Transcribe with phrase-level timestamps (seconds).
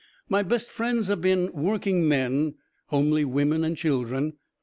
[0.27, 2.55] My best friends have been workingmen,
[2.87, 4.33] homely women and children.